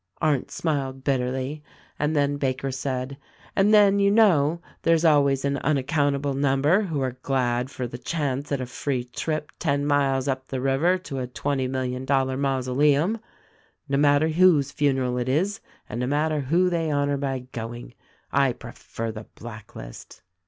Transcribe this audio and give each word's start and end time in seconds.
Arndt 0.19 0.49
smiled 0.49 1.03
bitterly, 1.03 1.61
and 1.99 2.15
then 2.15 2.37
Baker 2.37 2.71
said, 2.71 3.17
"And 3.55 3.71
then, 3.71 3.99
you 3.99 4.09
know 4.09 4.59
there's 4.81 5.05
always 5.05 5.45
an 5.45 5.57
unaccountable 5.57 6.33
number 6.33 6.81
who 6.81 6.99
are 7.01 7.19
glad 7.21 7.69
for 7.69 7.85
the 7.85 7.99
chance 7.99 8.51
at 8.51 8.59
a 8.61 8.65
free 8.65 9.03
trip 9.03 9.51
ten 9.59 9.85
miles 9.85 10.27
up 10.27 10.47
the 10.47 10.59
river 10.59 10.97
to 10.97 11.19
a 11.19 11.27
twenty 11.27 11.67
million 11.67 12.03
dollar 12.03 12.35
mausoleum— 12.35 13.19
no 13.89 13.97
matter 13.99 14.29
whose 14.29 14.71
funeral 14.71 15.19
it 15.19 15.29
is, 15.29 15.61
and 15.87 15.99
no 15.99 16.07
matter 16.07 16.39
who 16.39 16.67
they 16.71 16.89
honor 16.89 17.17
by 17.17 17.37
going. 17.51 17.93
I 18.31 18.53
prefer 18.53 19.11
the 19.11 19.25
blacklist." 19.35 20.23